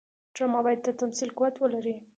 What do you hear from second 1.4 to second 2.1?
ولري